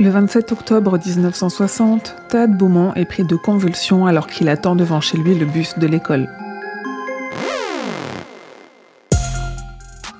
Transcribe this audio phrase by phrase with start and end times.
[0.00, 5.18] Le 27 octobre 1960, Tad Beaumont est pris de convulsions alors qu'il attend devant chez
[5.18, 6.28] lui le bus de l'école.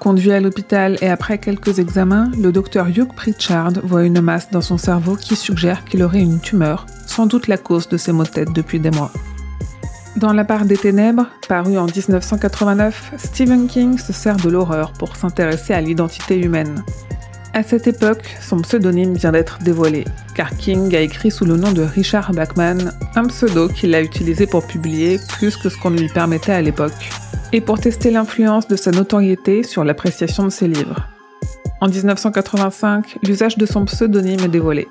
[0.01, 4.63] Conduit à l'hôpital et après quelques examens, le docteur Hugh Pritchard voit une masse dans
[4.63, 8.25] son cerveau qui suggère qu'il aurait une tumeur, sans doute la cause de ses maux
[8.25, 9.13] de tête depuis des mois.
[10.17, 15.15] Dans La part des ténèbres, paru en 1989, Stephen King se sert de l'horreur pour
[15.15, 16.83] s'intéresser à l'identité humaine.
[17.59, 20.05] À cette époque, son pseudonyme vient d'être dévoilé,
[20.37, 24.47] car King a écrit sous le nom de Richard Bachman, un pseudo qu'il a utilisé
[24.47, 27.11] pour publier plus que ce qu'on lui permettait à l'époque,
[27.53, 31.09] et pour tester l'influence de sa notoriété sur l'appréciation de ses livres.
[31.81, 34.87] En 1985, l'usage de son pseudonyme est dévoilé.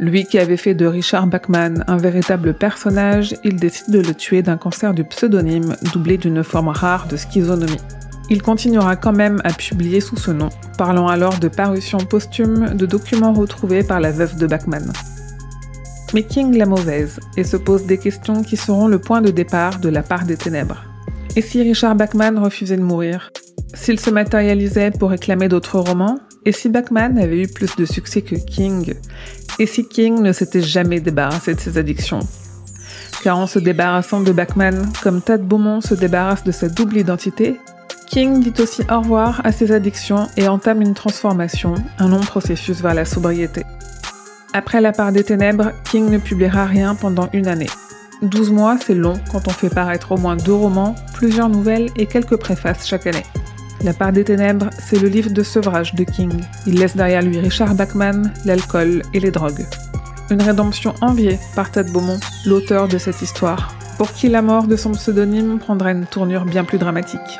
[0.00, 4.42] Lui qui avait fait de Richard Bachman un véritable personnage, il décide de le tuer
[4.42, 7.78] d'un cancer du pseudonyme doublé d'une forme rare de schizonomie.
[8.30, 12.84] Il continuera quand même à publier sous ce nom, parlant alors de parution posthume de
[12.84, 14.92] documents retrouvés par la veuve de Bachman.
[16.12, 19.78] Mais King la mauvaise et se pose des questions qui seront le point de départ
[19.78, 20.84] de la part des ténèbres.
[21.36, 23.30] Et si Richard Bachman refusait de mourir?
[23.74, 26.18] S'il se matérialisait pour réclamer d'autres romans?
[26.44, 28.94] Et si Bachman avait eu plus de succès que King?
[29.58, 32.20] Et si King ne s'était jamais débarrassé de ses addictions?
[33.22, 37.56] Car en se débarrassant de Bachman, comme Tad Beaumont se débarrasse de sa double identité,
[38.08, 42.80] King dit aussi au revoir à ses addictions et entame une transformation, un long processus
[42.80, 43.64] vers la sobriété.
[44.54, 47.68] Après La part des ténèbres, King ne publiera rien pendant une année.
[48.22, 52.06] 12 mois, c'est long quand on fait paraître au moins deux romans, plusieurs nouvelles et
[52.06, 53.26] quelques préfaces chaque année.
[53.84, 56.32] La part des ténèbres, c'est le livre de sevrage de King.
[56.66, 59.66] Il laisse derrière lui Richard Bachman, l'alcool et les drogues.
[60.30, 64.76] Une rédemption enviée par Ted Beaumont, l'auteur de cette histoire, pour qui la mort de
[64.76, 67.38] son pseudonyme prendra une tournure bien plus dramatique.